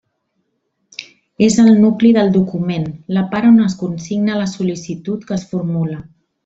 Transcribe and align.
És 1.47 1.57
el 1.65 1.69
nucli 1.83 2.13
del 2.17 2.33
document, 2.39 2.89
la 3.19 3.25
part 3.35 3.53
on 3.53 3.63
es 3.69 3.79
consigna 3.85 4.43
la 4.43 4.51
sol·licitud 4.57 5.31
que 5.31 5.41
es 5.41 5.49
formula. 5.55 6.05